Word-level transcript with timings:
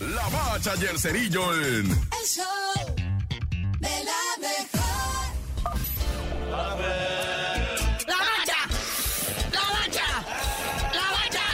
La 0.00 0.28
Bacha 0.28 0.72
y 0.80 0.84
el 0.86 0.98
Cerillo 0.98 1.54
en... 1.54 1.90
El 1.90 2.26
show 2.26 2.44
de 3.80 4.04
la 4.04 4.22
mejor. 4.40 4.80
¡La 8.06 8.16
bacha! 8.16 8.60
¡La 9.52 9.60
bacha! 9.76 10.08
¡La 10.94 11.06
bacha! 11.12 11.46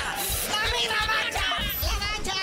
¡La 0.53 0.63
misma 0.79 1.03
bacha! 1.11 1.47
La 1.83 1.95
bacha, 1.99 2.37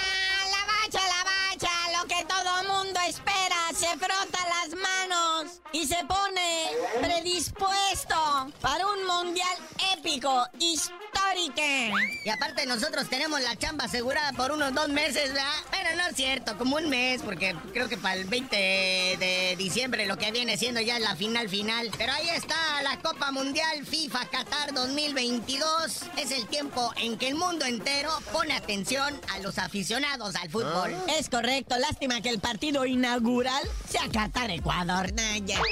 la 0.51 0.61
bacha, 0.67 1.01
la 1.07 1.21
bacha, 1.23 1.73
lo 1.97 2.07
que 2.09 2.21
todo 2.25 2.51
mundo 2.67 2.99
espera, 3.07 3.59
se 3.73 3.97
frota 3.97 4.39
las 4.49 4.69
manos 4.77 5.61
y 5.71 5.87
se 5.87 6.03
pone 6.05 6.67
predispuesto 7.01 8.51
para 8.59 8.85
un 8.85 9.05
mundial 9.07 9.57
épico, 9.97 10.45
histórico. 10.59 11.22
Y 11.35 12.29
aparte 12.29 12.65
nosotros 12.67 13.09
tenemos 13.09 13.41
la 13.41 13.55
chamba 13.55 13.85
asegurada 13.85 14.33
por 14.33 14.51
unos 14.51 14.73
dos 14.73 14.87
meses, 14.89 15.33
¿verdad? 15.33 15.51
Pero 15.71 15.95
no 15.95 16.07
es 16.07 16.15
cierto, 16.15 16.57
como 16.59 16.75
un 16.75 16.89
mes, 16.89 17.23
porque 17.23 17.55
creo 17.73 17.89
que 17.89 17.97
para 17.97 18.15
el 18.15 18.25
20 18.25 18.55
de 18.55 19.55
diciembre 19.57 20.05
lo 20.05 20.15
que 20.17 20.31
viene 20.31 20.57
siendo 20.57 20.79
ya 20.79 20.97
es 20.97 21.01
la 21.01 21.15
final 21.15 21.49
final. 21.49 21.89
Pero 21.97 22.13
ahí 22.13 22.29
está 22.29 22.55
la 22.83 22.99
Copa 22.99 23.31
Mundial 23.31 23.83
FIFA 23.83 24.27
Qatar 24.29 24.73
2022. 24.73 26.03
Es 26.17 26.31
el 26.31 26.45
tiempo 26.47 26.93
en 26.97 27.17
que 27.17 27.29
el 27.29 27.35
mundo 27.35 27.65
entero 27.65 28.11
pone 28.31 28.53
atención 28.53 29.19
a 29.33 29.39
los 29.39 29.57
aficionados 29.57 30.35
al 30.35 30.51
fútbol. 30.51 30.95
Es 31.17 31.29
correcto, 31.29 31.77
lástima 31.79 32.21
que 32.21 32.29
el 32.29 32.39
partido 32.39 32.85
inaugural 32.85 33.63
sea 33.89 34.07
Qatar-Ecuador. 34.07 35.11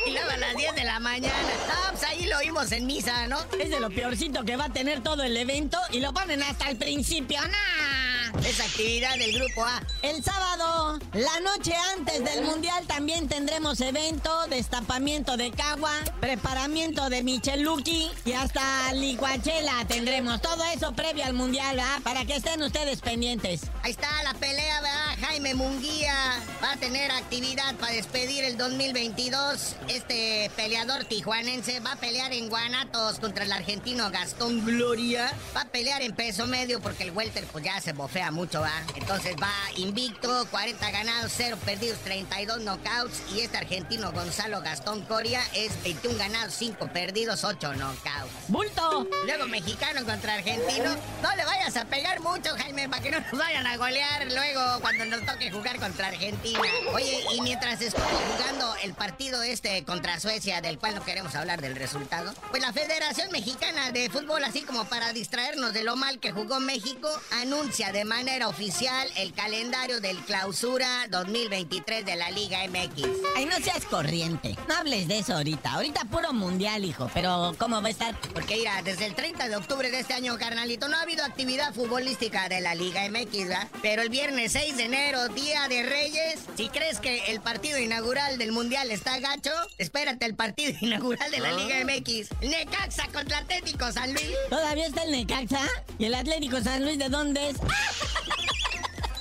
Y 0.08 0.12
luego 0.12 0.30
a 0.32 0.38
las 0.38 0.56
10 0.56 0.76
de 0.76 0.84
la 0.86 1.00
mañana. 1.00 1.36
Ah, 1.70 1.90
pues 1.92 2.04
ahí 2.04 2.26
lo 2.26 2.40
oímos 2.40 2.72
en 2.72 2.88
misa, 2.88 3.28
¿no? 3.28 3.40
Es 3.60 3.70
de 3.70 3.80
lo 3.80 3.92
peorcito 3.92 4.44
que 4.44 4.56
va 4.56 4.66
a 4.66 4.74
tener 4.74 5.04
todo 5.04 5.22
el 5.22 5.38
evento 5.38 5.51
y 5.92 6.00
lo 6.00 6.14
ponen 6.14 6.42
hasta 6.44 6.70
el 6.70 6.78
principio. 6.78 7.38
¡Nah! 7.42 8.40
Esa 8.48 8.64
actividad 8.64 9.18
del 9.18 9.34
grupo 9.34 9.66
A. 9.66 9.84
El 10.02 10.24
sábado, 10.24 10.98
la 11.14 11.40
noche 11.42 11.74
antes 11.98 12.24
del 12.24 12.46
mundial, 12.46 12.86
también 12.88 13.28
tendremos 13.28 13.82
evento, 13.82 14.48
destapamiento 14.48 15.36
de 15.36 15.52
cagua, 15.52 15.92
preparamiento 16.22 17.10
de 17.10 17.24
Micheluki 17.24 18.10
y 18.24 18.32
hasta 18.32 18.94
licuachela 18.94 19.86
tendremos. 19.88 20.42
Todo 20.42 20.64
eso 20.74 20.94
previo 20.94 21.26
al 21.26 21.34
mundial, 21.34 21.76
¿verdad? 21.76 22.02
Para 22.04 22.24
que 22.24 22.38
estén 22.38 22.64
ustedes 22.64 23.02
pendientes. 23.02 23.64
Ahí 23.84 23.92
está 23.92 24.08
la 24.24 24.34
pelea, 24.36 24.82
¿verdad? 24.82 25.01
Jaime 25.22 25.54
Munguía 25.54 26.16
va 26.64 26.72
a 26.72 26.78
tener 26.78 27.12
actividad 27.12 27.76
para 27.76 27.94
despedir 27.94 28.44
el 28.44 28.58
2022. 28.58 29.76
Este 29.88 30.50
peleador 30.56 31.06
tijuanense 31.06 31.80
va 31.80 31.92
a 31.92 31.96
pelear 31.96 32.34
en 32.34 32.50
Guanatos 32.50 33.20
contra 33.20 33.44
el 33.46 33.52
argentino 33.52 34.10
Gastón 34.10 34.66
Gloria. 34.66 35.32
Va 35.56 35.62
a 35.62 35.66
pelear 35.66 36.02
en 36.02 36.16
peso 36.16 36.48
medio 36.48 36.82
porque 36.82 37.04
el 37.04 37.12
welter 37.12 37.46
pues 37.52 37.64
ya 37.64 37.80
se 37.80 37.94
bofea 37.94 38.32
mucho, 38.32 38.62
¿va? 38.62 38.74
Entonces 38.96 39.36
va 39.42 39.54
invicto, 39.78 40.48
40 40.50 40.90
ganados, 40.90 41.32
0 41.38 41.58
perdidos, 41.66 42.00
32 42.00 42.62
knockouts. 42.62 43.22
Y 43.36 43.42
este 43.42 43.58
argentino 43.58 44.12
Gonzalo 44.12 44.62
Gastón 44.62 45.02
Coria 45.06 45.42
es 45.54 45.72
21 45.84 46.18
ganados, 46.18 46.56
5 46.56 46.88
perdidos, 46.92 47.44
8 47.44 47.74
knockouts. 47.74 48.41
¡Bulto! 48.52 49.08
Luego 49.26 49.48
mexicano 49.48 50.04
contra 50.06 50.34
argentino. 50.34 50.94
No 51.24 51.36
le 51.38 51.46
vayas 51.46 51.74
a 51.78 51.86
pegar 51.86 52.20
mucho, 52.20 52.50
Jaime, 52.58 52.90
para 52.90 53.02
que 53.02 53.10
no 53.10 53.22
nos 53.22 53.32
vayan 53.32 53.66
a 53.66 53.78
golear 53.78 54.30
luego 54.30 54.62
cuando 54.82 55.06
nos 55.06 55.26
toque 55.26 55.50
jugar 55.50 55.80
contra 55.80 56.08
Argentina. 56.08 56.60
Oye, 56.94 57.24
y 57.34 57.40
mientras 57.40 57.80
estuvo 57.80 58.04
jugando 58.04 58.76
el 58.84 58.94
partido 58.94 59.42
este 59.42 59.86
contra 59.86 60.20
Suecia, 60.20 60.60
del 60.60 60.80
cual 60.80 60.96
no 60.96 61.06
queremos 61.06 61.34
hablar 61.34 61.62
del 61.62 61.78
resultado, 61.78 62.34
pues 62.50 62.62
la 62.62 62.74
Federación 62.74 63.32
Mexicana 63.32 63.92
de 63.92 64.10
Fútbol, 64.10 64.44
así 64.44 64.64
como 64.64 64.84
para 64.84 65.14
distraernos 65.14 65.72
de 65.72 65.86
lo 65.86 65.96
mal 65.96 66.20
que 66.20 66.34
jugó 66.34 66.60
México, 66.60 67.08
anuncia 67.42 67.94
de 67.94 68.04
manera 68.04 68.50
oficial 68.50 69.08
el 69.16 69.34
calendario 69.34 70.02
del 70.02 70.18
clausura 70.26 71.08
2023 71.10 72.06
de 72.06 72.18
la 72.18 72.30
Liga 72.32 72.60
MX. 72.68 73.08
Ay, 73.38 73.46
no 73.46 73.56
seas 73.64 73.86
corriente. 73.86 74.58
No 74.68 74.76
hables 74.76 75.08
de 75.08 75.20
eso 75.20 75.36
ahorita. 75.36 75.72
Ahorita 75.72 76.02
puro 76.04 76.34
mundial, 76.34 76.84
hijo. 76.84 77.10
Pero, 77.14 77.56
¿cómo 77.58 77.82
va 77.82 77.88
a 77.88 77.92
estar? 77.92 78.14
Porque 78.42 78.56
mira, 78.56 78.82
desde 78.82 79.06
el 79.06 79.14
30 79.14 79.50
de 79.50 79.56
octubre 79.56 79.92
de 79.92 80.00
este 80.00 80.16
año, 80.16 80.36
carnalito, 80.40 80.88
no 80.88 80.98
ha 80.98 81.04
habido 81.04 81.24
actividad 81.24 81.76
futbolística 81.76 82.50
de 82.50 82.60
la 82.60 82.74
Liga 82.74 83.08
MX, 83.08 83.48
¿verdad? 83.48 83.68
Pero 83.84 84.02
el 84.02 84.10
viernes 84.10 84.54
6 84.54 84.78
de 84.78 84.86
enero, 84.86 85.28
Día 85.28 85.68
de 85.68 85.84
Reyes, 85.84 86.40
si 86.58 86.68
crees 86.70 87.00
que 87.00 87.26
el 87.28 87.40
partido 87.40 87.78
inaugural 87.78 88.40
del 88.40 88.52
Mundial 88.52 88.90
está 88.90 89.20
gacho, 89.20 89.52
espérate 89.78 90.26
el 90.26 90.34
partido 90.34 90.74
inaugural 90.82 91.30
de 91.30 91.40
la 91.40 91.52
Liga 91.52 91.76
MX. 91.86 92.32
Necaxa 92.42 93.08
contra 93.14 93.38
Atlético 93.38 93.92
San 93.92 94.12
Luis. 94.12 94.32
¿Todavía 94.50 94.88
está 94.88 95.04
el 95.04 95.12
Necaxa? 95.12 95.62
¿Y 96.00 96.06
el 96.06 96.16
Atlético 96.16 96.62
San 96.62 96.84
Luis 96.84 96.98
de 96.98 97.10
dónde 97.10 97.52
es? 97.52 97.58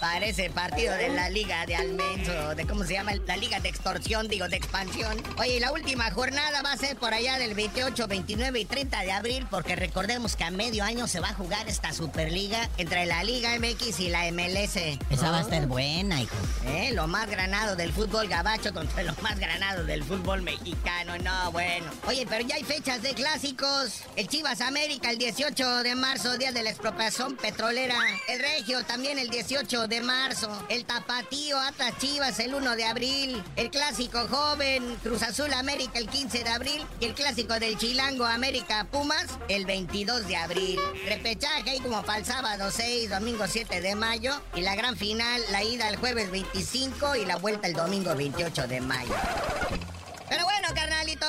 Parece 0.00 0.48
partido 0.48 0.94
de 0.94 1.10
la 1.10 1.28
Liga 1.28 1.66
de 1.66 1.76
Almenso, 1.76 2.54
de 2.54 2.66
cómo 2.66 2.84
se 2.84 2.94
llama, 2.94 3.12
la 3.26 3.36
Liga 3.36 3.60
de 3.60 3.68
Extorsión, 3.68 4.28
digo, 4.28 4.48
de 4.48 4.56
expansión. 4.56 5.22
Oye, 5.38 5.56
y 5.56 5.60
la 5.60 5.72
última 5.72 6.10
jornada 6.10 6.62
va 6.62 6.72
a 6.72 6.76
ser 6.78 6.96
por 6.96 7.12
allá 7.12 7.38
del 7.38 7.54
28, 7.54 8.08
29 8.08 8.60
y 8.60 8.64
30 8.64 9.00
de 9.02 9.12
abril, 9.12 9.46
porque 9.50 9.76
recordemos 9.76 10.36
que 10.36 10.44
a 10.44 10.50
medio 10.50 10.84
año 10.84 11.06
se 11.06 11.20
va 11.20 11.28
a 11.28 11.34
jugar 11.34 11.68
esta 11.68 11.92
Superliga 11.92 12.70
entre 12.78 13.04
la 13.04 13.22
Liga 13.24 13.50
MX 13.58 14.00
y 14.00 14.08
la 14.08 14.30
MLS. 14.32 14.76
Esa 15.10 15.30
va 15.30 15.38
a 15.38 15.40
estar 15.42 15.66
buena, 15.66 16.22
hijo. 16.22 16.34
¿Eh? 16.66 16.92
Lo 16.94 17.06
más 17.06 17.28
granado 17.28 17.76
del 17.76 17.92
fútbol 17.92 18.26
gabacho 18.26 18.72
contra 18.72 19.02
lo 19.02 19.14
más 19.20 19.38
granado 19.38 19.84
del 19.84 20.02
fútbol 20.02 20.40
mexicano. 20.40 21.18
No, 21.18 21.52
bueno. 21.52 21.86
Oye, 22.06 22.26
pero 22.26 22.46
ya 22.46 22.54
hay 22.54 22.64
fechas 22.64 23.02
de 23.02 23.12
clásicos. 23.12 24.04
El 24.16 24.28
Chivas 24.28 24.62
América 24.62 25.10
el 25.10 25.18
18 25.18 25.82
de 25.82 25.94
marzo, 25.94 26.38
día 26.38 26.52
de 26.52 26.62
la 26.62 26.70
expropiación 26.70 27.36
petrolera. 27.36 27.96
El 28.28 28.40
Regio 28.40 28.82
también 28.84 29.18
el 29.18 29.28
18 29.28 29.89
de 29.90 30.00
marzo. 30.00 30.48
El 30.68 30.84
Tapatío 30.84 31.58
Atlas 31.58 31.98
Chivas 31.98 32.38
el 32.38 32.54
1 32.54 32.76
de 32.76 32.84
abril. 32.84 33.42
El 33.56 33.70
Clásico 33.70 34.20
Joven 34.28 34.96
Cruz 35.02 35.22
Azul 35.22 35.52
América 35.52 35.98
el 35.98 36.08
15 36.08 36.44
de 36.44 36.48
abril. 36.48 36.86
Y 37.00 37.06
el 37.06 37.14
Clásico 37.14 37.58
del 37.58 37.76
Chilango 37.76 38.24
América 38.24 38.86
Pumas 38.90 39.26
el 39.48 39.66
22 39.66 40.28
de 40.28 40.36
abril. 40.36 40.78
Repechaje 41.06 41.70
ahí 41.70 41.80
como 41.80 42.02
para 42.02 42.20
el 42.20 42.24
sábado 42.24 42.70
6, 42.70 43.10
domingo 43.10 43.46
7 43.46 43.80
de 43.80 43.94
mayo. 43.96 44.32
Y 44.54 44.60
la 44.60 44.76
gran 44.76 44.96
final, 44.96 45.42
la 45.50 45.64
ida 45.64 45.88
el 45.88 45.96
jueves 45.96 46.30
25 46.30 47.16
y 47.16 47.26
la 47.26 47.36
vuelta 47.36 47.66
el 47.66 47.74
domingo 47.74 48.14
28 48.14 48.68
de 48.68 48.80
mayo. 48.80 49.14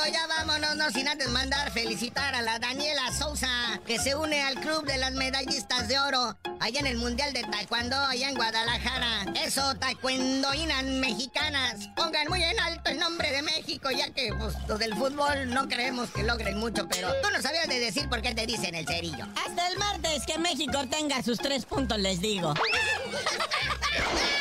Ya 0.07 0.25
vámonos, 0.25 0.75
no 0.77 0.89
sin 0.89 1.07
antes 1.07 1.29
mandar 1.29 1.71
felicitar 1.71 2.33
a 2.33 2.41
la 2.41 2.57
Daniela 2.57 3.11
Sousa, 3.11 3.79
que 3.85 3.99
se 3.99 4.15
une 4.15 4.41
al 4.41 4.55
club 4.59 4.83
de 4.85 4.97
las 4.97 5.11
medallistas 5.11 5.87
de 5.87 5.99
oro, 5.99 6.35
allá 6.59 6.79
en 6.79 6.87
el 6.87 6.97
Mundial 6.97 7.33
de 7.33 7.43
Taekwondo, 7.43 7.95
allá 7.95 8.29
en 8.29 8.35
Guadalajara. 8.35 9.25
Eso, 9.43 9.75
taekwondoinas 9.75 10.83
mexicanas. 10.83 11.87
Pongan 11.95 12.27
muy 12.29 12.43
en 12.43 12.59
alto 12.59 12.89
el 12.89 12.99
nombre 12.99 13.31
de 13.31 13.43
México, 13.43 13.91
ya 13.91 14.09
que 14.09 14.33
pues, 14.33 14.55
los 14.67 14.79
del 14.79 14.95
fútbol 14.95 15.53
no 15.53 15.67
creemos 15.69 16.09
que 16.09 16.23
logren 16.23 16.57
mucho, 16.57 16.87
pero 16.89 17.13
tú 17.21 17.29
no 17.31 17.41
sabías 17.41 17.67
de 17.67 17.79
decir 17.79 18.09
por 18.09 18.21
qué 18.23 18.33
te 18.33 18.47
dicen 18.47 18.73
el 18.73 18.87
cerillo. 18.87 19.27
Hasta 19.45 19.67
el 19.67 19.77
martes 19.77 20.25
que 20.25 20.39
México 20.39 20.79
tenga 20.89 21.21
sus 21.21 21.37
tres 21.37 21.65
puntos, 21.65 21.99
les 21.99 22.19
digo. 22.19 22.55